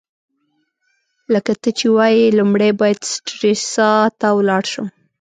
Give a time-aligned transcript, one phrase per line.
[1.33, 3.89] لکه ته چي وايې، لومړی باید سټریسا
[4.19, 4.87] ته ولاړ شم.